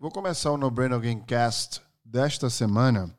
[0.00, 3.14] Vou começar o No Brain Again Cast desta semana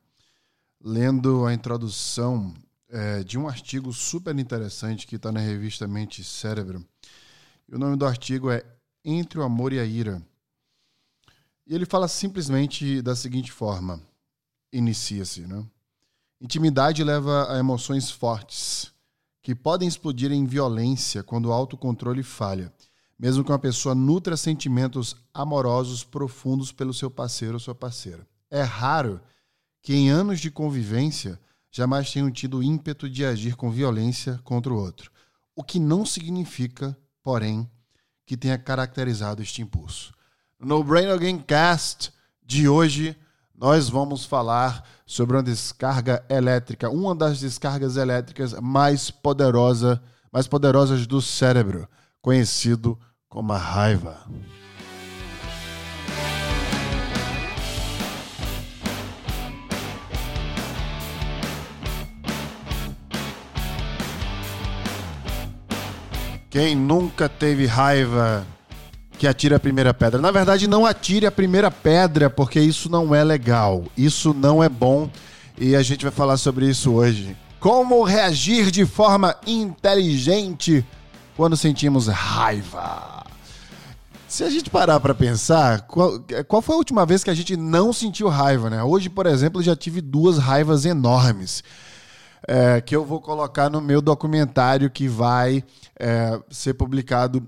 [0.83, 2.51] lendo a introdução
[2.89, 6.83] é, de um artigo super interessante que está na revista Mente e Cérebro.
[7.71, 8.65] O nome do artigo é
[9.05, 10.23] Entre o Amor e a Ira.
[11.67, 14.01] E ele fala simplesmente da seguinte forma:
[14.73, 15.63] inicia-se, né?
[16.41, 18.91] Intimidade leva a emoções fortes,
[19.43, 22.73] que podem explodir em violência quando o autocontrole falha
[23.21, 28.25] mesmo que uma pessoa nutra sentimentos amorosos profundos pelo seu parceiro ou sua parceira.
[28.49, 29.21] É raro
[29.79, 31.39] que em anos de convivência
[31.71, 35.11] jamais tenham tido ímpeto de agir com violência contra o outro,
[35.55, 37.69] o que não significa, porém,
[38.25, 40.11] que tenha caracterizado este impulso.
[40.59, 42.11] No Brain Again Cast
[42.43, 43.15] de hoje,
[43.55, 50.01] nós vamos falar sobre uma descarga elétrica, uma das descargas elétricas mais poderosa,
[50.33, 51.87] mais poderosas do cérebro,
[52.19, 52.97] conhecido
[53.31, 54.17] como a raiva.
[66.49, 68.45] Quem nunca teve raiva
[69.17, 70.19] que atire a primeira pedra?
[70.19, 73.85] Na verdade, não atire a primeira pedra, porque isso não é legal.
[73.97, 75.09] Isso não é bom.
[75.57, 77.37] E a gente vai falar sobre isso hoje.
[77.61, 80.85] Como reagir de forma inteligente
[81.37, 83.20] quando sentimos raiva?
[84.31, 87.57] Se a gente parar para pensar, qual, qual, foi a última vez que a gente
[87.57, 88.81] não sentiu raiva, né?
[88.81, 91.61] Hoje, por exemplo, já tive duas raivas enormes.
[92.47, 95.61] É, que eu vou colocar no meu documentário que vai
[95.99, 97.45] é, ser publicado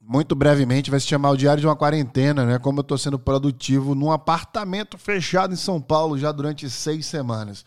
[0.00, 0.90] muito brevemente.
[0.90, 2.58] Vai se chamar O Diário de uma Quarentena, né?
[2.58, 7.66] Como eu estou sendo produtivo num apartamento fechado em São Paulo já durante seis semanas.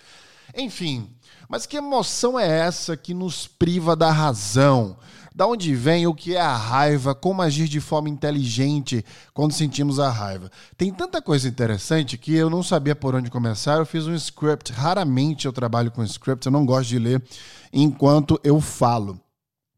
[0.56, 1.10] Enfim,
[1.50, 4.98] mas que emoção é essa que nos priva da razão?
[5.34, 10.00] Da onde vem o que é a raiva, como agir de forma inteligente quando sentimos
[10.00, 10.52] a raiva.
[10.76, 13.78] Tem tanta coisa interessante que eu não sabia por onde começar.
[13.78, 17.24] Eu fiz um script, raramente eu trabalho com script, eu não gosto de ler
[17.72, 19.20] enquanto eu falo.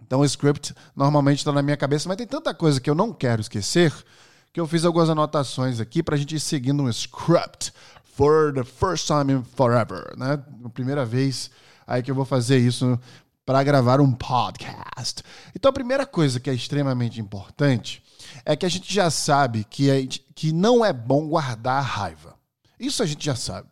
[0.01, 3.11] Então o script normalmente está na minha cabeça, mas tem tanta coisa que eu não
[3.11, 3.93] quero esquecer
[4.51, 7.71] que eu fiz algumas anotações aqui para a gente ir seguindo um script
[8.19, 10.43] for the first time in forever, né?
[10.65, 11.49] A primeira vez
[11.87, 12.99] aí que eu vou fazer isso
[13.45, 15.23] para gravar um podcast.
[15.55, 18.03] Então, a primeira coisa que é extremamente importante
[18.43, 22.35] é que a gente já sabe que, é, que não é bom guardar raiva.
[22.77, 23.69] Isso a gente já sabe.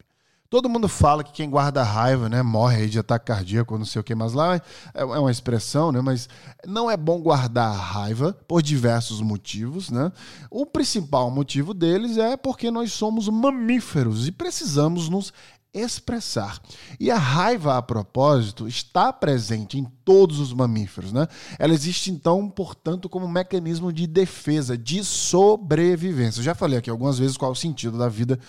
[0.50, 4.03] Todo mundo fala que quem guarda raiva, né, morre de ataque cardíaco, não sei o
[4.03, 4.62] que, mas lá é,
[4.94, 6.30] é uma expressão, né, mas
[6.66, 10.12] não é bom guardar raiva por diversos motivos, né?
[10.50, 15.34] O principal motivo deles é porque nós somos mamíferos e precisamos nos
[15.74, 16.59] expressar.
[17.00, 21.12] E a raiva, a propósito, está presente em todos os mamíferos.
[21.12, 21.28] Né?
[21.59, 26.40] Ela existe, então, portanto, como um mecanismo de defesa, de sobrevivência.
[26.40, 28.40] Eu já falei aqui algumas vezes qual é o sentido da vida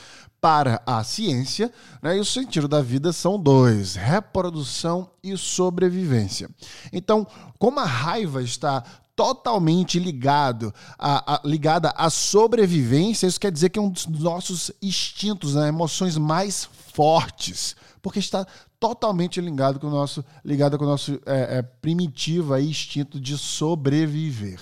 [0.41, 1.72] para a ciência,
[2.03, 2.16] né?
[2.16, 6.49] e o sentido da vida são dois: reprodução e sobrevivência.
[6.93, 7.26] Então,
[7.59, 8.82] como a raiva está
[9.16, 14.71] totalmente ligado a, a, ligada à sobrevivência, isso quer dizer que é um dos nossos
[14.81, 15.69] instintos, né?
[15.69, 18.47] emoções mais fortes, porque está
[18.78, 23.37] totalmente ligado com o nosso, ligado com o nosso é, é, primitivo aí, instinto de
[23.37, 24.60] sobreviver.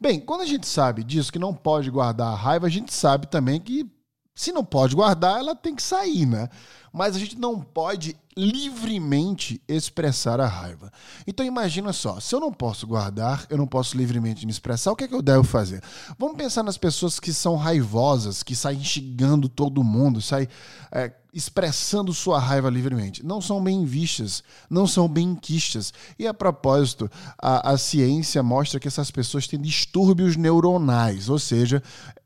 [0.00, 3.26] Bem, quando a gente sabe disso, que não pode guardar a raiva, a gente sabe
[3.26, 3.86] também que
[4.34, 6.48] se não pode guardar, ela tem que sair, né?
[6.92, 10.90] Mas a gente não pode livremente expressar a raiva.
[11.26, 14.96] Então imagina só, se eu não posso guardar, eu não posso livremente me expressar, o
[14.96, 15.82] que é que eu devo fazer?
[16.18, 20.48] Vamos pensar nas pessoas que são raivosas, que saem xingando todo mundo, saem
[20.90, 23.24] é, expressando sua raiva livremente.
[23.24, 25.92] Não são bem vistas, não são bem quistas.
[26.18, 31.82] E a propósito, a, a ciência mostra que essas pessoas têm distúrbios neuronais, ou seja,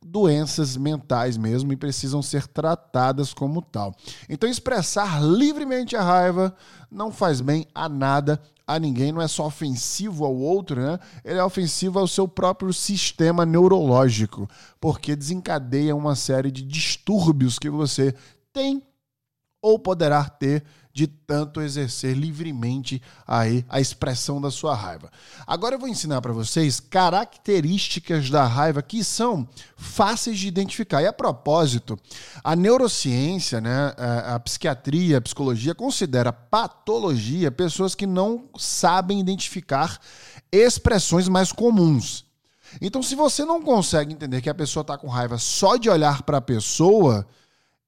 [0.07, 3.95] doenças mentais mesmo e precisam ser tratadas como tal.
[4.29, 6.55] Então, expressar livremente a raiva
[6.91, 10.99] não faz bem a nada, a ninguém, não é só ofensivo ao outro, né?
[11.25, 14.49] Ele é ofensivo ao seu próprio sistema neurológico,
[14.81, 18.15] porque desencadeia uma série de distúrbios que você
[18.53, 18.83] tem
[19.61, 20.65] ou poderá ter
[20.97, 25.11] de tanto exercer livremente aí a expressão da sua raiva.
[25.47, 29.47] Agora eu vou ensinar para vocês características da raiva que são
[29.77, 31.03] fáceis de identificar.
[31.03, 31.99] E a propósito,
[32.43, 33.93] a neurociência, né,
[34.25, 40.01] a psiquiatria, a psicologia considera patologia pessoas que não sabem identificar
[40.51, 42.25] expressões mais comuns.
[42.81, 46.23] Então, se você não consegue entender que a pessoa está com raiva só de olhar
[46.23, 47.27] para a pessoa,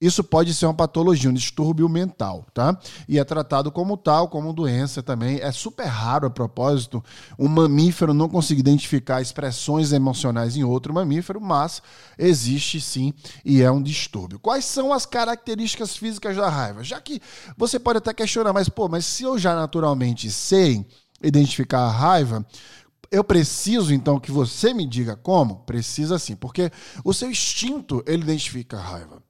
[0.01, 2.79] isso pode ser uma patologia, um distúrbio mental, tá?
[3.09, 5.41] E é tratado como tal, como doença também.
[5.41, 7.03] É super raro, a propósito,
[7.37, 11.83] um mamífero não conseguir identificar expressões emocionais em outro mamífero, mas
[12.17, 13.13] existe sim
[13.45, 14.39] e é um distúrbio.
[14.39, 16.85] Quais são as características físicas da raiva?
[16.85, 17.21] Já que
[17.57, 20.87] você pode até questionar, mas pô, mas se eu já naturalmente sei
[21.21, 22.47] identificar a raiva,
[23.11, 25.57] eu preciso então que você me diga como?
[25.65, 26.71] Precisa sim, porque
[27.05, 29.28] o seu instinto ele identifica a raiva.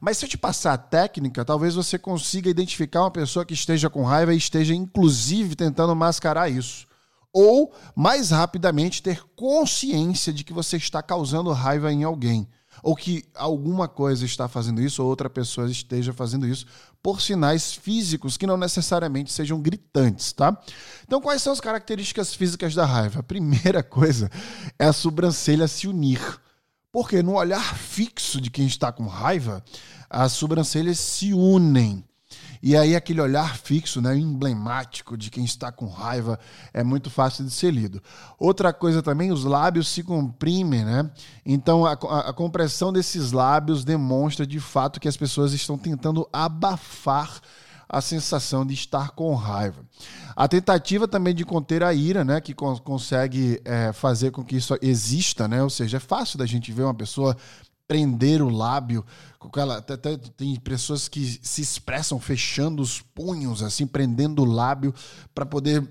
[0.00, 3.90] Mas se eu te passar a técnica, talvez você consiga identificar uma pessoa que esteja
[3.90, 6.86] com raiva e esteja, inclusive, tentando mascarar isso.
[7.32, 12.48] Ou, mais rapidamente, ter consciência de que você está causando raiva em alguém.
[12.82, 16.66] Ou que alguma coisa está fazendo isso, ou outra pessoa esteja fazendo isso,
[17.02, 20.56] por sinais físicos que não necessariamente sejam gritantes, tá?
[21.04, 23.20] Então, quais são as características físicas da raiva?
[23.20, 24.30] A primeira coisa
[24.78, 26.20] é a sobrancelha se unir.
[26.92, 29.62] Porque no olhar fixo de quem está com raiva,
[30.08, 32.04] as sobrancelhas se unem.
[32.62, 36.38] E aí aquele olhar fixo, né, emblemático de quem está com raiva,
[36.74, 38.02] é muito fácil de ser lido.
[38.38, 41.10] Outra coisa também, os lábios se comprimem, né?
[41.44, 47.40] Então a, a, compressão desses lábios demonstra de fato que as pessoas estão tentando abafar
[47.92, 49.84] a sensação de estar com raiva.
[50.36, 54.56] A tentativa também de conter a ira, né, que con consegue é, fazer com que
[54.56, 57.36] isso exista, né, ou seja, é fácil da gente ver uma pessoa
[57.88, 59.04] prender o lábio,
[60.36, 64.94] tem pessoas que se expressam fechando os punhos, assim, prendendo o lábio
[65.34, 65.84] para poder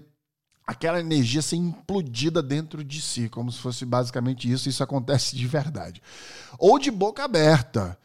[0.66, 5.46] aquela energia ser implodida dentro de si, como se fosse basicamente isso, isso acontece de
[5.46, 6.01] verdade.
[6.57, 7.98] Ou de boca aberta.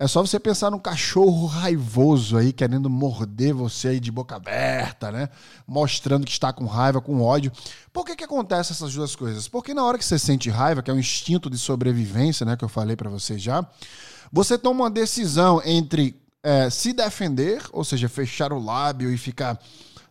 [0.00, 5.10] É só você pensar num cachorro raivoso aí, querendo morder você aí de boca aberta,
[5.10, 5.28] né?
[5.66, 7.50] Mostrando que está com raiva, com ódio.
[7.92, 9.48] Por que que acontece essas duas coisas?
[9.48, 12.56] Porque na hora que você sente raiva, que é um instinto de sobrevivência, né?
[12.56, 13.68] Que eu falei para você já,
[14.30, 16.14] você toma uma decisão entre
[16.44, 19.58] é, se defender, ou seja, fechar o lábio e ficar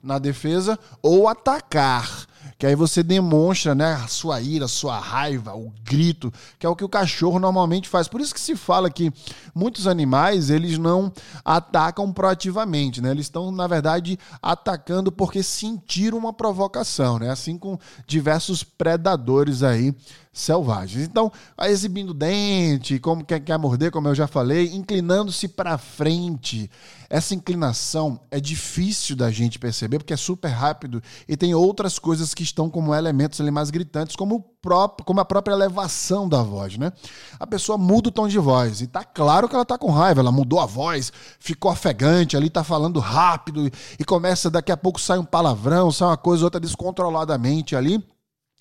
[0.03, 2.26] na defesa, ou atacar
[2.57, 6.69] que aí você demonstra né, a sua ira, a sua raiva, o grito, que é
[6.69, 8.07] o que o cachorro normalmente faz.
[8.07, 9.11] Por isso que se fala que
[9.53, 11.11] muitos animais eles não
[11.45, 13.11] atacam proativamente, né?
[13.11, 17.29] Eles estão, na verdade, atacando porque sentiram uma provocação, né?
[17.29, 17.77] Assim com
[18.07, 19.93] diversos predadores aí
[20.37, 21.07] selvagens.
[21.07, 21.31] Então,
[21.63, 26.69] exibindo dente, como quer, quer morder, como eu já falei, inclinando-se para frente.
[27.09, 32.33] Essa inclinação é difícil da gente perceber porque é super rápido e tem outras coisas
[32.33, 36.77] que estão como elementos ali mais gritantes, como, próprio, como a própria elevação da voz,
[36.77, 36.91] né?
[37.39, 40.19] A pessoa muda o tom de voz e tá claro que ela tá com raiva,
[40.19, 44.99] ela mudou a voz, ficou ofegante, ali tá falando rápido e começa daqui a pouco
[44.99, 48.03] sai um palavrão, sai uma coisa outra descontroladamente ali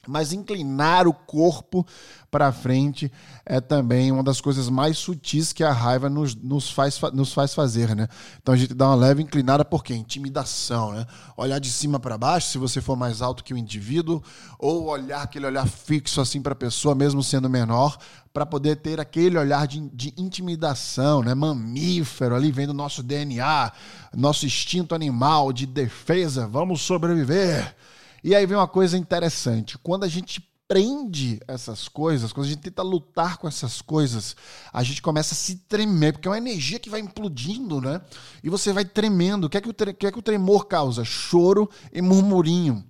[0.09, 1.87] mas inclinar o corpo
[2.31, 3.11] para frente
[3.45, 7.55] é também uma das coisas mais sutis que a raiva nos, nos, faz, nos faz
[7.55, 8.09] fazer, né?
[8.43, 11.07] Então a gente dá uma leve inclinada porque intimidação, né?
[11.37, 14.23] Olhar de cima para baixo, se você for mais alto que o indivíduo,
[14.59, 17.97] ou olhar aquele olhar fixo assim para a pessoa, mesmo sendo menor,
[18.33, 21.35] para poder ter aquele olhar de, de intimidação, né?
[21.35, 23.73] Mamífero ali vendo nosso DNA,
[24.15, 27.75] nosso instinto animal de defesa, vamos sobreviver.
[28.23, 29.79] E aí vem uma coisa interessante.
[29.79, 34.35] Quando a gente prende essas coisas, quando a gente tenta lutar com essas coisas,
[34.73, 38.01] a gente começa a se tremer, porque é uma energia que vai implodindo, né?
[38.43, 39.45] E você vai tremendo.
[39.45, 41.05] O que é que o, tre que é que o tremor causa?
[41.05, 42.85] Choro e murmurinho.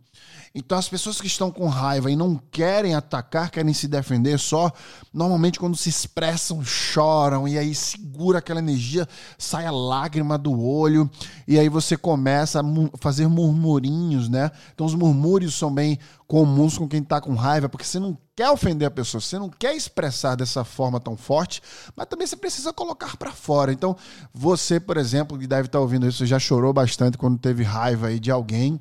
[0.58, 4.72] Então, as pessoas que estão com raiva e não querem atacar, querem se defender só,
[5.12, 11.10] normalmente quando se expressam, choram e aí segura aquela energia, sai a lágrima do olho
[11.46, 12.64] e aí você começa a
[12.98, 14.50] fazer murmurinhos, né?
[14.72, 18.50] Então, os murmúrios são bem comuns com quem está com raiva, porque você não quer
[18.50, 21.62] ofender a pessoa, você não quer expressar dessa forma tão forte,
[21.94, 23.74] mas também você precisa colocar para fora.
[23.74, 23.94] Então,
[24.32, 28.06] você, por exemplo, que deve estar tá ouvindo isso, já chorou bastante quando teve raiva
[28.06, 28.80] aí de alguém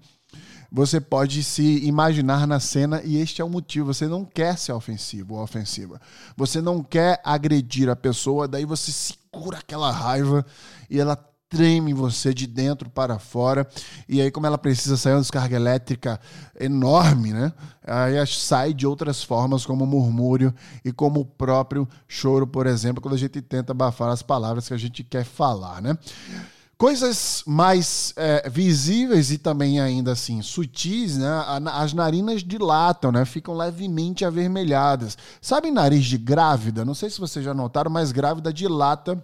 [0.71, 3.93] você pode se imaginar na cena e este é o motivo.
[3.93, 5.99] Você não quer ser ofensivo ou ofensiva.
[6.35, 10.45] Você não quer agredir a pessoa, daí você segura aquela raiva
[10.89, 11.15] e ela
[11.47, 13.67] treme você de dentro para fora.
[14.09, 16.19] E aí, como ela precisa sair uma descarga elétrica
[16.59, 17.53] enorme, né?
[17.85, 20.53] Aí sai de outras formas, como murmúrio
[20.83, 24.73] e como o próprio choro, por exemplo, quando a gente tenta abafar as palavras que
[24.73, 25.97] a gente quer falar, né?
[26.77, 31.27] Coisas mais é, visíveis e também ainda assim sutis, né?
[31.71, 33.23] As narinas dilatam, né?
[33.23, 35.17] Ficam levemente avermelhadas.
[35.41, 36.83] Sabe nariz de grávida?
[36.83, 39.23] Não sei se vocês já notaram, mas grávida dilata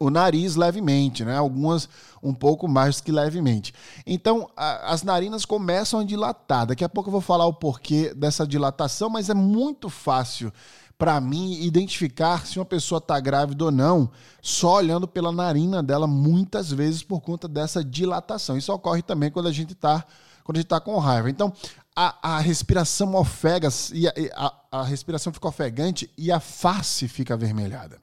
[0.00, 1.36] o nariz levemente, né?
[1.36, 1.88] Algumas
[2.20, 3.72] um pouco mais que levemente.
[4.04, 6.66] Então, a, as narinas começam a dilatar.
[6.66, 10.52] Daqui a pouco eu vou falar o porquê dessa dilatação, mas é muito fácil
[11.02, 14.08] para mim identificar se uma pessoa está grávida ou não,
[14.40, 18.56] só olhando pela narina dela, muitas vezes por conta dessa dilatação.
[18.56, 20.06] Isso ocorre também quando a gente está
[20.44, 21.28] quando a gente está com raiva.
[21.28, 21.52] Então,
[21.96, 27.34] a, a respiração ofega, e a, a, a respiração fica ofegante e a face fica
[27.34, 27.98] avermelhada.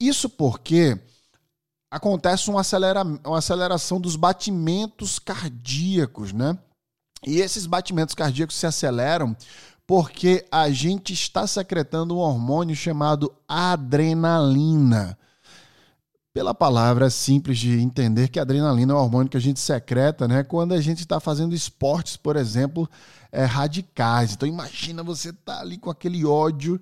[0.00, 0.98] Isso porque
[1.88, 6.58] acontece uma, acelera, uma aceleração dos batimentos cardíacos, né?
[7.24, 9.36] E esses batimentos cardíacos se aceleram
[9.92, 15.18] porque a gente está secretando um hormônio chamado adrenalina.
[16.32, 20.26] Pela palavra simples de entender que a adrenalina é um hormônio que a gente secreta,
[20.26, 20.44] né?
[20.44, 22.88] Quando a gente está fazendo esportes, por exemplo,
[23.30, 24.32] é, radicais.
[24.32, 26.80] Então imagina você tá ali com aquele ódio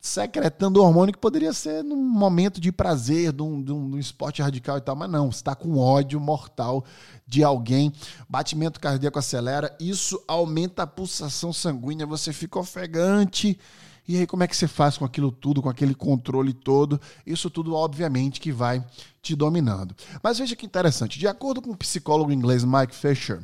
[0.00, 3.98] secretando hormônio que poderia ser num momento de prazer, de um, de um, de um
[3.98, 6.84] esporte radical e tal, mas não, está com ódio mortal
[7.26, 7.92] de alguém,
[8.28, 13.58] batimento cardíaco acelera, isso aumenta a pulsação sanguínea, você fica ofegante.
[14.06, 17.00] E aí, como é que você faz com aquilo tudo, com aquele controle todo?
[17.26, 18.84] Isso tudo, obviamente, que vai
[19.22, 19.94] te dominando.
[20.22, 23.42] Mas veja que interessante, de acordo com o psicólogo inglês Mike Fisher,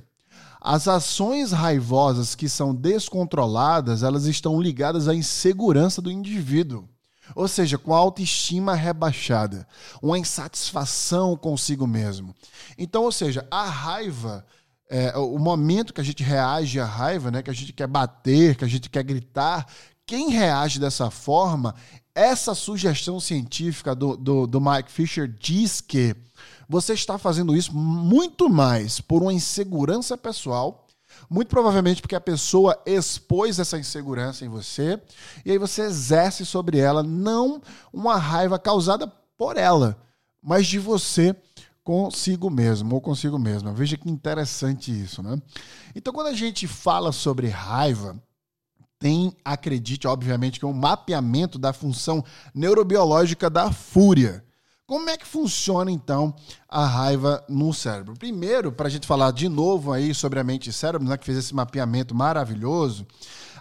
[0.61, 6.89] as ações raivosas que são descontroladas, elas estão ligadas à insegurança do indivíduo.
[7.35, 9.67] Ou seja, com a autoestima rebaixada,
[10.03, 12.35] uma insatisfação consigo mesmo.
[12.77, 14.45] Então, ou seja, a raiva,
[14.89, 18.57] é, o momento que a gente reage à raiva, né, que a gente quer bater,
[18.57, 19.67] que a gente quer gritar,
[20.05, 21.75] quem reage dessa forma,
[22.15, 26.17] essa sugestão científica do, do, do Mike Fisher diz que
[26.71, 30.87] você está fazendo isso muito mais por uma insegurança pessoal,
[31.29, 35.03] muito provavelmente porque a pessoa expôs essa insegurança em você,
[35.45, 37.61] e aí você exerce sobre ela não
[37.93, 40.01] uma raiva causada por ela,
[40.41, 41.35] mas de você
[41.83, 43.73] consigo mesmo ou consigo mesma.
[43.73, 45.43] Veja que interessante isso, né?
[45.93, 48.17] Então, quando a gente fala sobre raiva,
[48.97, 52.25] tem, acredite, obviamente, que é um mapeamento da função
[52.55, 54.45] neurobiológica da fúria.
[54.91, 56.35] Como é que funciona então
[56.69, 58.15] a raiva no cérebro?
[58.19, 61.25] Primeiro, para a gente falar de novo aí sobre a mente e cérebro, né, que
[61.25, 63.07] fez esse mapeamento maravilhoso,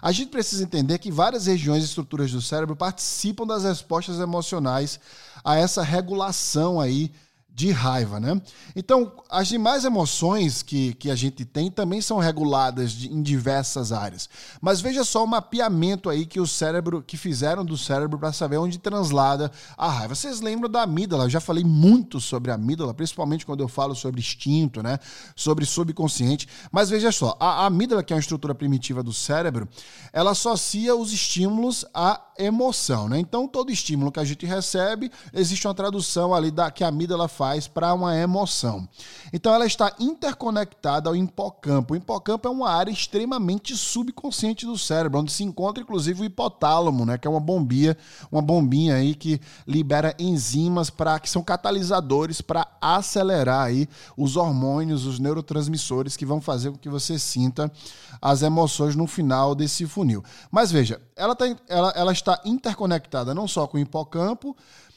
[0.02, 4.98] a gente precisa entender que várias regiões e estruturas do cérebro participam das respostas emocionais
[5.44, 7.12] a essa regulação aí
[7.54, 8.40] de raiva, né?
[8.74, 13.92] Então, as demais emoções que, que a gente tem também são reguladas de, em diversas
[13.92, 14.28] áreas.
[14.60, 18.56] Mas veja só o mapeamento aí que o cérebro, que fizeram do cérebro para saber
[18.56, 20.14] onde translada a raiva.
[20.14, 21.24] Vocês lembram da amígdala?
[21.24, 24.98] Eu já falei muito sobre a amígdala, principalmente quando eu falo sobre instinto, né?
[25.36, 26.48] Sobre subconsciente.
[26.72, 29.68] Mas veja só, a, a amígdala, que é uma estrutura primitiva do cérebro,
[30.12, 33.18] ela associa os estímulos à emoção, né?
[33.18, 37.28] Então, todo estímulo que a gente recebe, existe uma tradução ali da que a amígdala
[37.40, 38.86] faz para uma emoção.
[39.32, 41.94] Então ela está interconectada ao hipocampo.
[41.94, 47.06] O hipocampo é uma área extremamente subconsciente do cérebro, onde se encontra inclusive o hipotálamo,
[47.06, 47.96] né, que é uma bombinha,
[48.30, 55.06] uma bombinha aí que libera enzimas para que são catalisadores para acelerar aí os hormônios,
[55.06, 57.72] os neurotransmissores que vão fazer com que você sinta
[58.20, 60.22] as emoções no final desse funil.
[60.50, 64.54] Mas veja, ela, tá, ela, ela está interconectada não só com o hipocampo,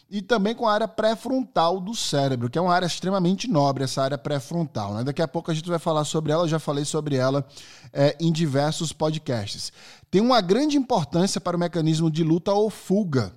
[0.10, 4.01] e também com a área pré-frontal do cérebro, que é uma área extremamente nobre, essa
[4.01, 4.93] área pré-frontal.
[4.93, 5.03] Né?
[5.03, 7.45] Daqui a pouco a gente vai falar sobre ela, eu já falei sobre ela
[7.91, 9.72] é, em diversos podcasts.
[10.12, 13.33] Tem uma grande importância para o mecanismo de luta ou fuga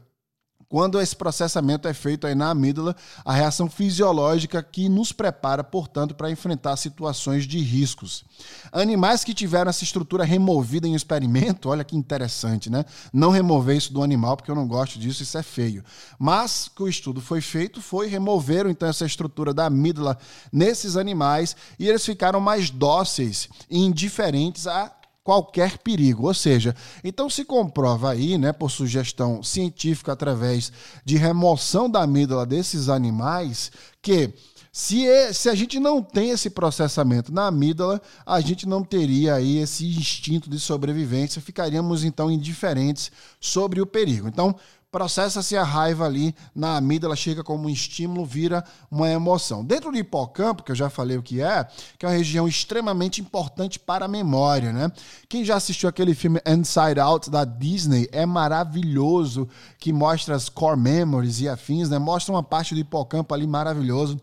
[0.68, 6.14] quando esse processamento é feito aí na amígdala, a reação fisiológica que nos prepara, portanto,
[6.14, 8.24] para enfrentar situações de riscos.
[8.72, 12.84] Animais que tiveram essa estrutura removida em experimento, olha que interessante, né?
[13.12, 15.84] Não remover isso do animal, porque eu não gosto disso, isso é feio.
[16.18, 20.18] Mas que o estudo foi feito, foi removeram então essa estrutura da amígdala
[20.52, 24.95] nesses animais e eles ficaram mais dóceis e indiferentes a
[25.26, 26.28] qualquer perigo.
[26.28, 30.70] Ou seja, então se comprova aí, né, por sugestão científica através
[31.04, 34.32] de remoção da amígdala desses animais, que
[34.70, 39.58] se, se a gente não tem esse processamento na amígdala, a gente não teria aí
[39.58, 44.28] esse instinto de sobrevivência, ficaríamos então indiferentes sobre o perigo.
[44.28, 44.54] Então,
[44.96, 49.62] processa-se a raiva ali na amígdala, chega como um estímulo, vira uma emoção.
[49.62, 53.20] Dentro do hipocampo, que eu já falei o que é, que é uma região extremamente
[53.20, 54.90] importante para a memória, né?
[55.28, 59.46] Quem já assistiu aquele filme Inside Out da Disney é maravilhoso,
[59.78, 61.98] que mostra as core memories e afins, né?
[61.98, 64.18] Mostra uma parte do hipocampo ali maravilhoso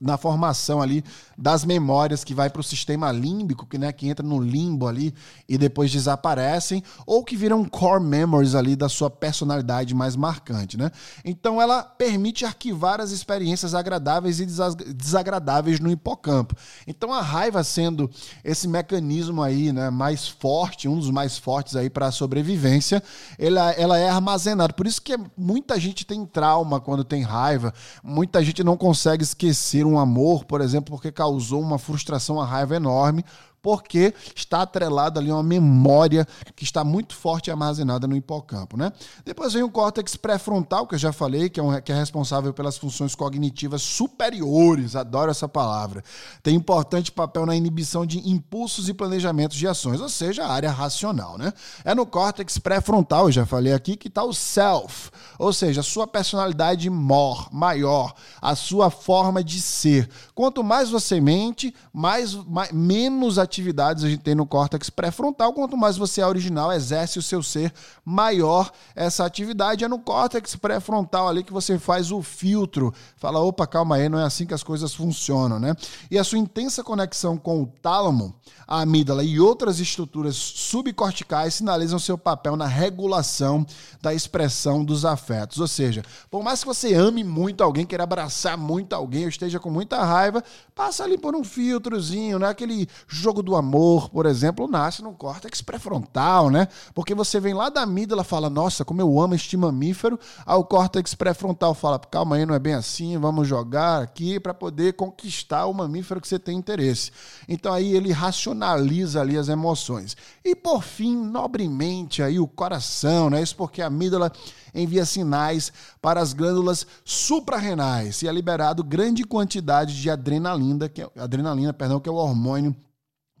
[0.00, 1.04] na formação ali
[1.36, 5.14] das memórias que vai para o sistema límbico, que, né, que entra no limbo ali
[5.48, 10.90] e depois desaparecem, ou que viram core memories ali da sua personalidade mais marcante, né?
[11.24, 14.46] Então ela permite arquivar as experiências agradáveis e
[14.94, 16.54] desagradáveis no hipocampo.
[16.86, 18.10] Então a raiva sendo
[18.44, 23.02] esse mecanismo aí, né, mais forte, um dos mais fortes aí para a sobrevivência,
[23.38, 24.72] ela, ela é armazenada.
[24.72, 27.72] Por isso que muita gente tem trauma quando tem raiva,
[28.02, 32.46] muita gente não consegue esquecer ser um amor, por exemplo, porque causou uma frustração, uma
[32.46, 33.24] raiva enorme,
[33.64, 38.92] porque está atrelado ali uma memória que está muito forte armazenada no hipocampo, né?
[39.24, 42.52] Depois vem o córtex pré-frontal, que eu já falei, que é, um, que é responsável
[42.52, 46.04] pelas funções cognitivas superiores, adoro essa palavra.
[46.42, 50.70] Tem importante papel na inibição de impulsos e planejamentos de ações, ou seja, a área
[50.70, 51.50] racional, né?
[51.86, 55.84] É no córtex pré-frontal, eu já falei aqui, que está o self, ou seja, a
[55.84, 60.06] sua personalidade mor, maior, a sua forma de ser.
[60.34, 65.52] Quanto mais você mente, mais, mais menos atividade atividades a gente tem no córtex pré-frontal.
[65.52, 67.72] Quanto mais você é original, exerce o seu ser,
[68.04, 69.84] maior essa atividade.
[69.84, 72.92] É no córtex pré-frontal ali que você faz o filtro.
[73.16, 75.74] Fala, opa, calma aí, não é assim que as coisas funcionam, né?
[76.10, 78.34] E a sua intensa conexão com o tálamo,
[78.66, 83.64] a amígdala e outras estruturas subcorticais sinalizam seu papel na regulação
[84.02, 85.60] da expressão dos afetos.
[85.60, 89.60] Ou seja, por mais que você ame muito alguém, queira abraçar muito alguém, ou esteja
[89.60, 90.42] com muita raiva,
[90.74, 92.48] passa ali por um filtrozinho, né?
[92.48, 96.66] Aquele jogo do amor, por exemplo, nasce no córtex pré-frontal, né?
[96.94, 100.64] Porque você vem lá da amígdala fala, nossa, como eu amo este mamífero, aí o
[100.64, 105.66] córtex pré-frontal fala, calma aí, não é bem assim, vamos jogar aqui para poder conquistar
[105.66, 107.12] o mamífero que você tem interesse.
[107.48, 110.16] Então aí ele racionaliza ali as emoções.
[110.44, 113.42] E por fim, nobremente aí o coração, né?
[113.42, 114.32] Isso porque a amígdala
[114.74, 115.72] envia sinais
[116.02, 122.00] para as glândulas suprarrenais e é liberado grande quantidade de adrenalina, que é, adrenalina, perdão,
[122.00, 122.74] que é o hormônio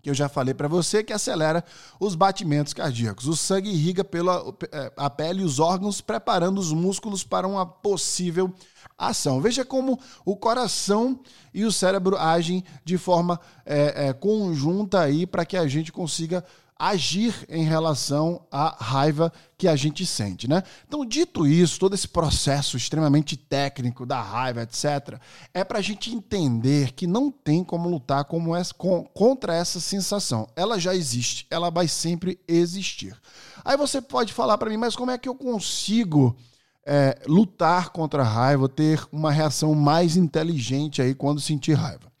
[0.04, 1.64] que eu já falei para você, que acelera
[1.98, 3.26] os batimentos cardíacos.
[3.26, 7.64] O sangue irriga pela é, a pele e os órgãos, preparando os músculos para uma
[7.64, 8.52] possível
[8.98, 9.40] ação.
[9.40, 11.18] Veja como o coração
[11.54, 16.44] e o cérebro agem de forma é, é, conjunta aí para que a gente consiga
[16.78, 20.62] agir em relação à raiva que a gente sente, né?
[20.86, 25.18] Então, dito isso, todo esse processo extremamente técnico da raiva, etc.,
[25.52, 30.48] é para a gente entender que não tem como lutar como com, contra essa sensação.
[30.56, 33.16] Ela já existe, ela vai sempre existir.
[33.64, 36.36] Aí você pode falar para mim, mas como é que eu consigo
[36.84, 42.13] é, lutar contra a raiva, ter uma reação mais inteligente aí quando sentir raiva?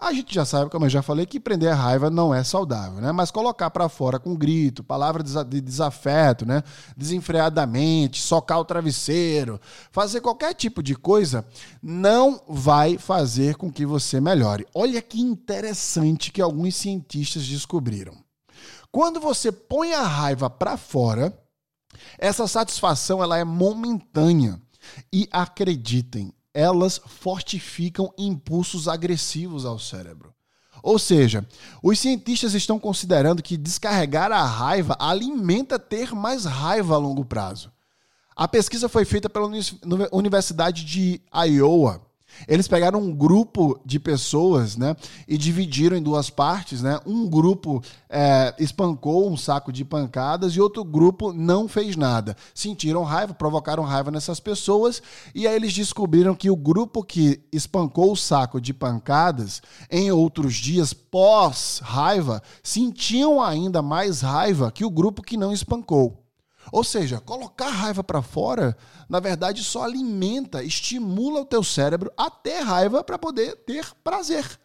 [0.00, 3.00] A gente já sabe, como eu já falei, que prender a raiva não é saudável,
[3.00, 3.10] né?
[3.10, 6.62] Mas colocar para fora com grito, palavra de desafeto, né?
[6.96, 11.44] Desenfreadamente, socar o travesseiro, fazer qualquer tipo de coisa
[11.82, 14.68] não vai fazer com que você melhore.
[14.72, 18.14] Olha que interessante que alguns cientistas descobriram.
[18.92, 21.36] Quando você põe a raiva para fora,
[22.16, 24.60] essa satisfação ela é momentânea.
[25.12, 30.34] E acreditem, elas fortificam impulsos agressivos ao cérebro.
[30.82, 31.46] Ou seja,
[31.80, 37.70] os cientistas estão considerando que descarregar a raiva alimenta ter mais raiva a longo prazo.
[38.34, 39.48] A pesquisa foi feita pela
[40.10, 42.07] Universidade de Iowa
[42.46, 44.94] eles pegaram um grupo de pessoas, né,
[45.26, 47.00] e dividiram em duas partes, né?
[47.06, 52.36] Um grupo é, espancou um saco de pancadas e outro grupo não fez nada.
[52.54, 55.02] Sentiram raiva, provocaram raiva nessas pessoas
[55.34, 60.54] e aí eles descobriram que o grupo que espancou o saco de pancadas em outros
[60.54, 66.27] dias pós raiva sentiam ainda mais raiva que o grupo que não espancou.
[66.72, 68.76] Ou seja, colocar raiva para fora,
[69.08, 74.58] na verdade, só alimenta, estimula o teu cérebro a ter raiva para poder ter prazer.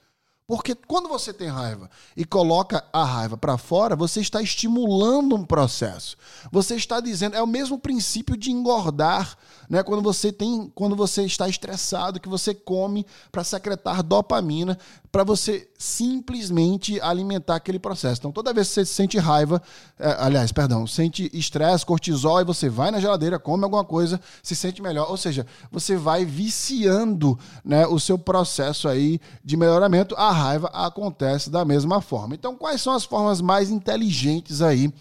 [0.45, 5.45] Porque quando você tem raiva e coloca a raiva para fora, você está estimulando um
[5.45, 6.17] processo.
[6.51, 9.37] Você está dizendo, é o mesmo princípio de engordar,
[9.69, 9.81] né?
[9.83, 14.77] Quando você tem, quando você está estressado, que você come para secretar dopamina,
[15.13, 18.19] para você simplesmente alimentar aquele processo.
[18.19, 19.61] Então, toda vez que você sente raiva,
[19.99, 24.55] é, aliás, perdão, sente estresse, cortisol, e você vai na geladeira, come alguma coisa, se
[24.55, 25.07] sente melhor.
[25.11, 30.15] Ou seja, você vai viciando né, o seu processo aí de melhoramento.
[30.15, 32.33] A raiva acontece da mesma forma.
[32.33, 34.91] Então, quais são as formas mais inteligentes aí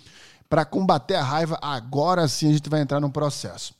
[0.46, 1.58] para combater a raiva?
[1.62, 3.72] Agora sim a gente vai entrar no processo.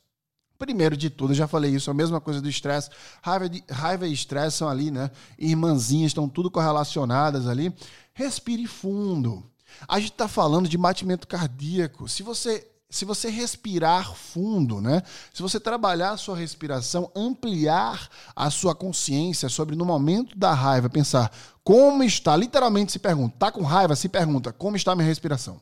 [0.57, 2.89] Primeiro de tudo, já falei isso, a mesma coisa do estresse.
[3.21, 5.11] Raiva, raiva e estresse são ali, né?
[5.37, 7.73] Irmãzinhas, estão tudo correlacionadas ali.
[8.13, 9.43] Respire fundo.
[9.87, 12.07] A gente está falando de batimento cardíaco.
[12.07, 15.01] Se você se você respirar fundo, né?
[15.33, 20.87] Se você trabalhar a sua respiração, ampliar a sua consciência sobre no momento da raiva,
[20.91, 21.31] pensar
[21.63, 25.59] como está, literalmente se pergunta, tá com raiva, se pergunta, como está a minha respiração?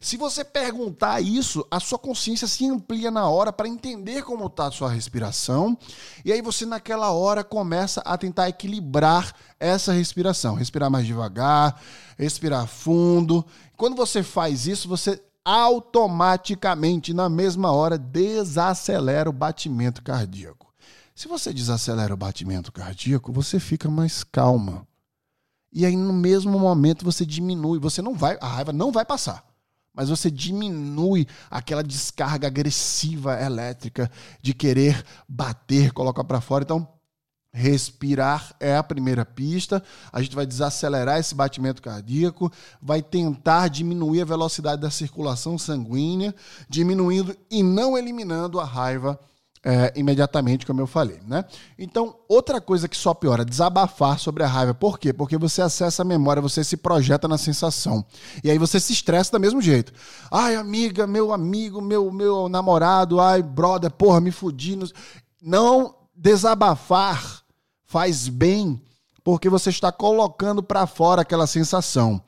[0.00, 4.66] Se você perguntar isso, a sua consciência se amplia na hora para entender como está
[4.66, 5.76] a sua respiração.
[6.24, 10.54] E aí você, naquela hora, começa a tentar equilibrar essa respiração.
[10.54, 11.80] Respirar mais devagar,
[12.18, 13.44] respirar fundo.
[13.76, 20.66] Quando você faz isso, você automaticamente, na mesma hora, desacelera o batimento cardíaco.
[21.14, 24.86] Se você desacelera o batimento cardíaco, você fica mais calma.
[25.72, 27.78] E aí, no mesmo momento, você diminui.
[27.78, 29.46] Você não vai, a raiva não vai passar.
[29.96, 34.10] Mas você diminui aquela descarga agressiva elétrica
[34.42, 36.62] de querer bater, colocar para fora.
[36.62, 36.86] Então,
[37.56, 39.82] Respirar é a primeira pista.
[40.12, 46.34] A gente vai desacelerar esse batimento cardíaco, vai tentar diminuir a velocidade da circulação sanguínea,
[46.68, 49.18] diminuindo e não eliminando a raiva
[49.68, 51.44] é, imediatamente, como eu falei, né?
[51.76, 54.72] Então, outra coisa que só piora, desabafar sobre a raiva.
[54.72, 55.12] Por quê?
[55.12, 58.06] Porque você acessa a memória, você se projeta na sensação.
[58.44, 59.92] E aí você se estressa do mesmo jeito.
[60.30, 64.78] Ai, amiga, meu amigo, meu, meu namorado, ai, brother, porra, me fudi.
[65.42, 67.42] Não desabafar
[67.84, 68.80] faz bem
[69.24, 72.22] porque você está colocando para fora aquela sensação.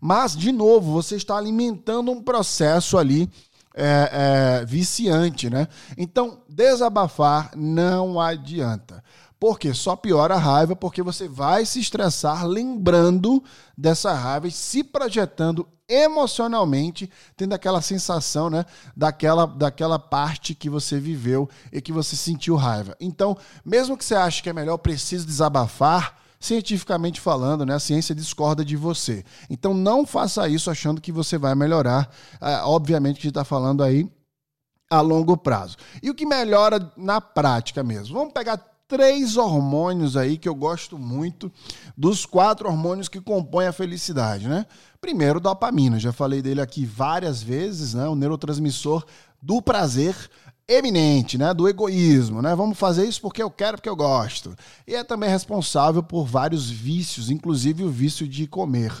[0.00, 3.28] Mas, de novo, você está alimentando um processo ali
[3.74, 5.66] é, é, viciante, né?
[5.98, 9.02] Então, desabafar não adianta.
[9.38, 13.42] Porque só piora a raiva, porque você vai se estressar lembrando
[13.76, 18.64] dessa raiva e se projetando emocionalmente, tendo aquela sensação, né,
[18.96, 22.96] daquela, daquela parte que você viveu e que você sentiu raiva.
[22.98, 28.14] Então, mesmo que você ache que é melhor, preciso desabafar, cientificamente falando, né, a ciência
[28.14, 29.24] discorda de você.
[29.48, 32.10] Então, não faça isso achando que você vai melhorar.
[32.40, 34.08] É, obviamente que a gente está falando aí
[34.90, 35.76] a longo prazo.
[36.02, 38.14] E o que melhora na prática mesmo?
[38.14, 41.50] Vamos pegar três hormônios aí que eu gosto muito,
[41.96, 44.66] dos quatro hormônios que compõem a felicidade, né?
[45.00, 48.06] Primeiro, dopamina, já falei dele aqui várias vezes, né?
[48.06, 49.04] O neurotransmissor
[49.40, 50.14] do prazer
[50.66, 52.54] eminente, né, do egoísmo, né?
[52.54, 54.56] Vamos fazer isso porque eu quero, porque eu gosto.
[54.86, 58.92] E é também responsável por vários vícios, inclusive o vício de comer.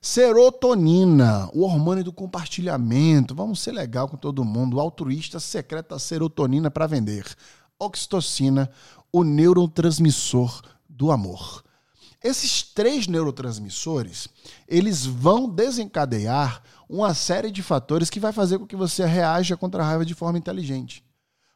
[0.00, 3.34] Serotonina, o hormônio do compartilhamento.
[3.34, 4.76] Vamos ser legal com todo mundo.
[4.76, 7.24] O altruísta secreta serotonina para vender.
[7.78, 8.68] Oxitocina,
[9.12, 11.62] o neurotransmissor do amor.
[12.22, 14.28] Esses três neurotransmissores,
[14.68, 19.82] eles vão desencadear uma série de fatores que vai fazer com que você reaja contra
[19.82, 21.04] a raiva de forma inteligente.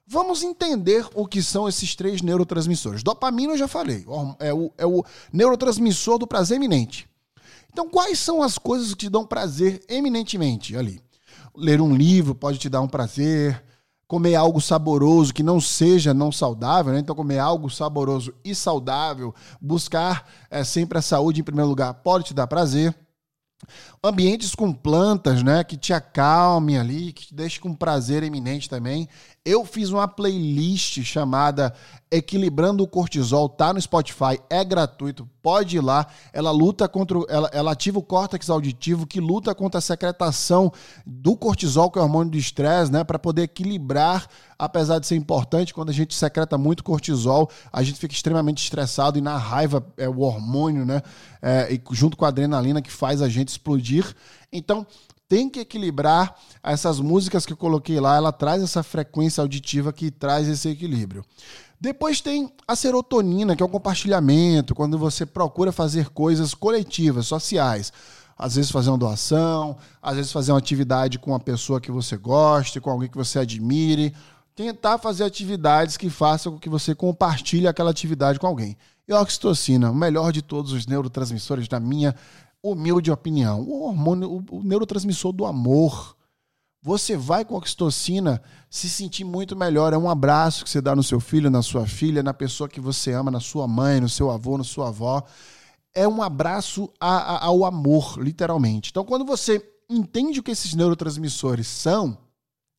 [0.07, 3.03] Vamos entender o que são esses três neurotransmissores.
[3.03, 4.07] Dopamina eu já falei,
[4.39, 7.09] é o, é o neurotransmissor do prazer eminente.
[7.73, 11.01] Então, quais são as coisas que te dão prazer eminentemente ali?
[11.55, 13.63] Ler um livro pode te dar um prazer,
[14.07, 17.01] comer algo saboroso que não seja não saudável, né?
[17.01, 22.27] então comer algo saboroso e saudável, buscar é, sempre a saúde em primeiro lugar pode
[22.27, 22.97] te dar prazer.
[24.05, 29.09] Ambientes com plantas, né, que te acalmem ali, que te deixem com prazer eminente também.
[29.47, 31.73] Eu fiz uma playlist chamada
[32.11, 36.05] Equilibrando o Cortisol, tá no Spotify, é gratuito, pode ir lá.
[36.33, 40.73] Ela luta contra, ela, ela ativa o córtex auditivo que luta contra a secretação
[41.07, 44.27] do cortisol, que é o hormônio do estresse, né, para poder equilibrar,
[44.59, 49.17] apesar de ser importante, quando a gente secreta muito cortisol, a gente fica extremamente estressado
[49.17, 51.01] e na raiva é o hormônio, né,
[51.41, 54.13] é, junto com a adrenalina que faz a gente explodir.
[54.53, 54.85] Então,
[55.29, 60.11] tem que equilibrar essas músicas que eu coloquei lá, ela traz essa frequência auditiva que
[60.11, 61.25] traz esse equilíbrio.
[61.81, 67.93] Depois tem a serotonina, que é o compartilhamento, quando você procura fazer coisas coletivas, sociais.
[68.39, 72.17] Às vezes fazer uma doação, às vezes fazer uma atividade com uma pessoa que você
[72.17, 74.15] goste, com alguém que você admire.
[74.55, 78.77] Tentar fazer atividades que façam com que você compartilhe aquela atividade com alguém.
[79.09, 82.15] E a oxitocina, o melhor de todos os neurotransmissores, na minha
[82.73, 86.17] humilde opinião, o hormônio, o neurotransmissor do amor.
[86.83, 89.93] Você vai com oxitocina se sentir muito melhor.
[89.93, 92.81] É um abraço que você dá no seu filho, na sua filha, na pessoa que
[92.81, 95.23] você ama, na sua mãe, no seu avô, na sua avó.
[95.95, 98.91] É um abraço a, a, ao amor, literalmente.
[98.91, 102.17] Então, quando você entende o que esses neurotransmissores são,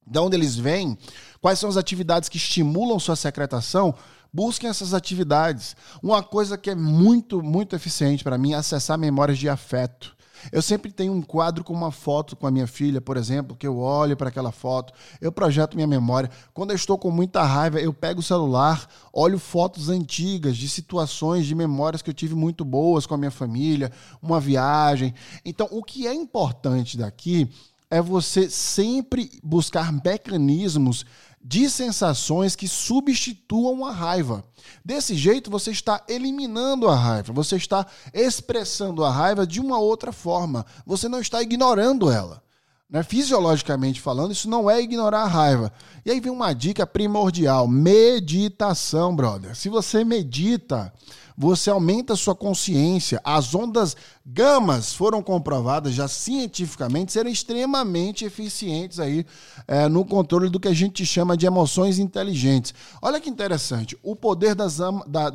[0.05, 0.97] de onde eles vêm,
[1.41, 3.93] quais são as atividades que estimulam sua secretação,
[4.31, 5.75] busquem essas atividades.
[6.01, 10.17] Uma coisa que é muito, muito eficiente para mim é acessar memórias de afeto.
[10.51, 13.67] Eu sempre tenho um quadro com uma foto com a minha filha, por exemplo, que
[13.67, 16.29] eu olho para aquela foto, eu projeto minha memória.
[16.53, 21.45] Quando eu estou com muita raiva, eu pego o celular, olho fotos antigas de situações,
[21.45, 25.13] de memórias que eu tive muito boas com a minha família, uma viagem.
[25.43, 27.49] Então, o que é importante daqui
[27.89, 31.05] é você sempre buscar mecanismos
[31.43, 34.43] de sensações que substituam a raiva.
[34.83, 40.11] Desse jeito, você está eliminando a raiva, você está expressando a raiva de uma outra
[40.11, 42.43] forma, você não está ignorando ela.
[42.89, 43.03] Né?
[43.03, 45.71] Fisiologicamente falando, isso não é ignorar a raiva.
[46.05, 49.55] E aí vem uma dica primordial: meditação, brother.
[49.55, 50.93] Se você medita,
[51.37, 53.21] você aumenta a sua consciência.
[53.23, 53.95] As ondas
[54.25, 59.25] gamas foram comprovadas já cientificamente serem extremamente eficientes aí
[59.67, 62.73] é, no controle do que a gente chama de emoções inteligentes.
[63.01, 64.79] Olha que interessante, o poder das,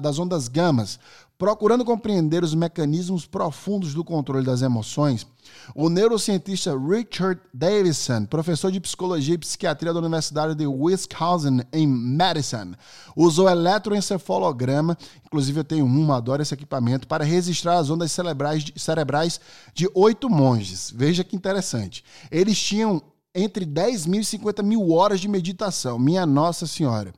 [0.00, 0.98] das ondas gamas,
[1.42, 5.26] procurando compreender os mecanismos profundos do controle das emoções
[5.74, 12.74] o neurocientista Richard Davidson, professor de psicologia e psiquiatria da Universidade de Wisconsin, em Madison,
[13.16, 18.80] usou eletroencefalograma, inclusive eu tenho um, adoro esse equipamento, para registrar as ondas cerebrais de,
[18.80, 19.40] cerebrais
[19.74, 20.92] de oito monges.
[20.94, 22.04] Veja que interessante.
[22.30, 23.02] Eles tinham
[23.34, 25.98] entre 10 mil e 50 mil horas de meditação.
[25.98, 27.12] Minha Nossa Senhora.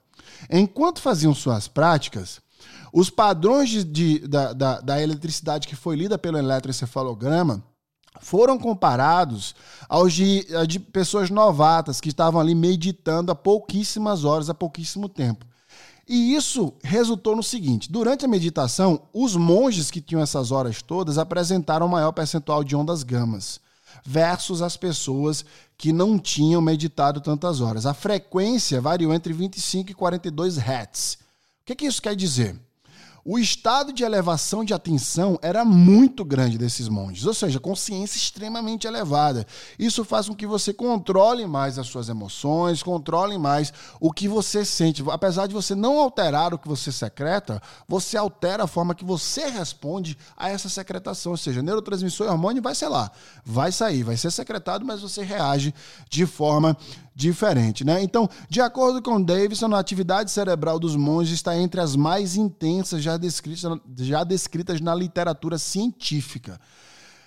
[0.50, 2.42] Enquanto faziam suas práticas,
[2.96, 7.60] os padrões de, de, da, da, da eletricidade que foi lida pelo eletroencefalograma
[8.20, 9.52] foram comparados
[9.88, 15.44] aos de, de pessoas novatas que estavam ali meditando há pouquíssimas horas, há pouquíssimo tempo.
[16.08, 21.18] E isso resultou no seguinte: durante a meditação, os monges que tinham essas horas todas
[21.18, 23.58] apresentaram maior percentual de ondas gamas,
[24.04, 25.44] versus as pessoas
[25.76, 27.86] que não tinham meditado tantas horas.
[27.86, 31.14] A frequência variou entre 25 e 42 Hz.
[31.14, 32.56] O que, que isso quer dizer?
[33.26, 38.86] O estado de elevação de atenção era muito grande desses monges, ou seja, consciência extremamente
[38.86, 39.46] elevada.
[39.78, 44.62] Isso faz com que você controle mais as suas emoções, controle mais o que você
[44.62, 45.02] sente.
[45.10, 49.48] Apesar de você não alterar o que você secreta, você altera a forma que você
[49.48, 51.32] responde a essa secretação.
[51.32, 53.10] Ou seja, neurotransmissor e hormônio vai ser lá,
[53.42, 55.72] vai sair, vai ser secretado, mas você reage
[56.10, 56.76] de forma
[57.14, 58.02] diferente, né?
[58.02, 63.02] Então, de acordo com Davidson, a atividade cerebral dos monges está entre as mais intensas
[63.02, 66.60] já descritas, já descritas na literatura científica.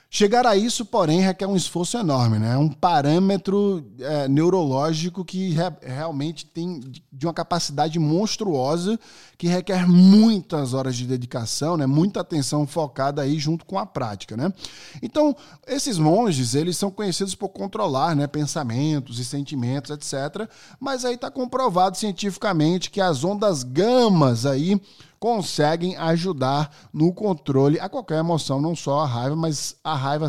[0.10, 2.54] Chegar a isso, porém, requer um esforço enorme, né?
[2.54, 6.80] É um parâmetro é, neurológico que re realmente tem
[7.12, 8.98] de uma capacidade monstruosa
[9.38, 11.86] que requer muitas horas de dedicação, né?
[11.86, 14.54] Muita atenção focada aí junto com a prática, né?
[15.02, 15.36] Então,
[15.68, 18.28] esses monges, eles são conhecidos por controlar, né?
[18.28, 20.50] Pensamentos e sentimentos, etc.
[20.80, 24.80] Mas aí está comprovado cientificamente que as ondas gamas aí
[25.20, 30.28] conseguem ajudar no controle a qualquer emoção, não só a raiva, mas a raiva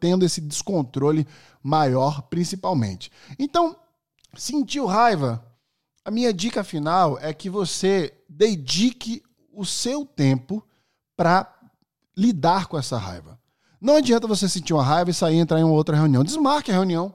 [0.00, 1.26] tendo esse descontrole
[1.62, 3.10] maior, principalmente.
[3.38, 3.76] Então,
[4.34, 5.44] sentiu raiva?
[6.04, 10.62] A minha dica final é que você dedique o seu tempo
[11.16, 11.52] para
[12.16, 13.38] lidar com essa raiva.
[13.80, 16.24] Não adianta você sentir uma raiva e sair e entrar em uma outra reunião.
[16.24, 17.14] Desmarque a reunião,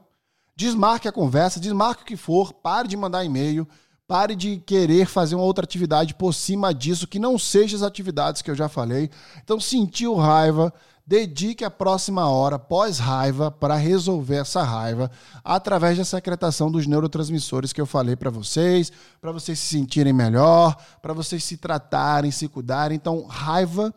[0.54, 3.66] desmarque a conversa, desmarque o que for, pare de mandar e-mail,
[4.06, 8.42] Pare de querer fazer uma outra atividade por cima disso, que não seja as atividades
[8.42, 9.08] que eu já falei.
[9.42, 10.72] Então, sentiu raiva,
[11.06, 15.10] dedique a próxima hora pós-raiva para resolver essa raiva
[15.44, 20.76] através da secretação dos neurotransmissores que eu falei para vocês, para vocês se sentirem melhor,
[21.00, 22.96] para vocês se tratarem, se cuidarem.
[22.96, 23.94] Então, raiva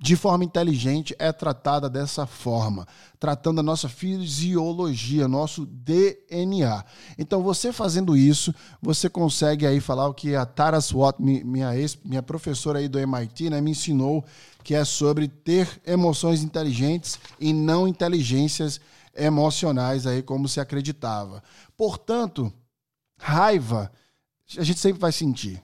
[0.00, 2.86] de forma inteligente é tratada dessa forma,
[3.18, 6.84] tratando a nossa fisiologia, nosso DNA.
[7.18, 11.98] Então, você fazendo isso, você consegue aí falar o que a Tara Swat, minha, ex,
[12.04, 14.24] minha professora aí do MIT, né, me ensinou,
[14.62, 18.80] que é sobre ter emoções inteligentes e não inteligências
[19.16, 21.42] emocionais aí como se acreditava.
[21.76, 22.52] Portanto,
[23.18, 23.90] raiva
[24.56, 25.62] a gente sempre vai sentir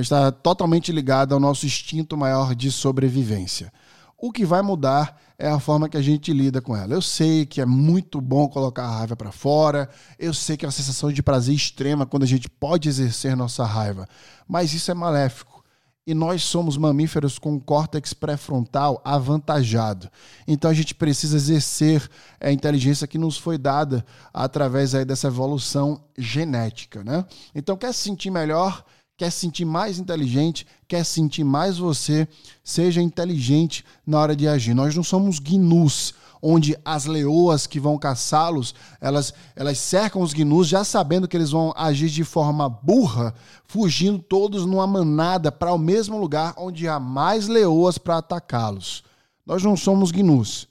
[0.00, 3.72] está totalmente ligado ao nosso instinto maior de sobrevivência.
[4.16, 6.94] O que vai mudar é a forma que a gente lida com ela.
[6.94, 10.68] Eu sei que é muito bom colocar a raiva para fora, eu sei que é
[10.68, 14.08] uma sensação de prazer extrema quando a gente pode exercer nossa raiva,
[14.46, 15.64] mas isso é maléfico.
[16.06, 20.08] E nós somos mamíferos com córtex pré-frontal avantajado.
[20.46, 22.08] Então a gente precisa exercer
[22.40, 27.24] a inteligência que nos foi dada através aí dessa evolução genética, né?
[27.54, 28.84] Então quer se sentir melhor?
[29.16, 32.26] Quer se sentir mais inteligente, quer sentir mais você,
[32.64, 34.74] seja inteligente na hora de agir.
[34.74, 40.66] Nós não somos gnus, onde as leoas que vão caçá-los, elas, elas cercam os gnus
[40.66, 43.32] já sabendo que eles vão agir de forma burra,
[43.64, 49.04] fugindo todos numa manada para o mesmo lugar onde há mais leoas para atacá-los.
[49.46, 50.66] Nós não somos gnus.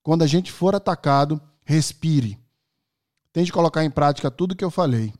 [0.00, 2.38] Quando a gente for atacado, respire.
[3.32, 5.12] Tente colocar em prática tudo que eu falei,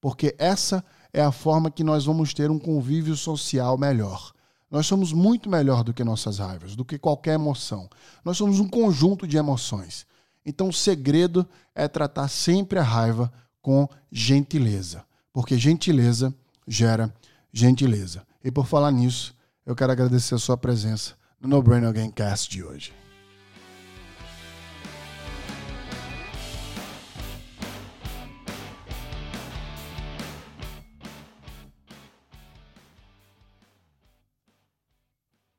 [0.00, 4.34] porque essa é é a forma que nós vamos ter um convívio social melhor.
[4.70, 7.88] Nós somos muito melhor do que nossas raivas, do que qualquer emoção.
[8.22, 10.06] Nós somos um conjunto de emoções.
[10.44, 16.34] Então o segredo é tratar sempre a raiva com gentileza, porque gentileza
[16.68, 17.10] gera
[17.50, 18.22] gentileza.
[18.44, 22.50] E por falar nisso, eu quero agradecer a sua presença no No Brain Again Cast
[22.50, 22.92] de hoje.